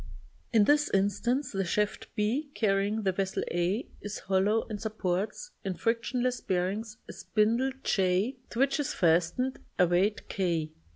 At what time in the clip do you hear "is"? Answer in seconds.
4.01-4.17, 8.79-8.95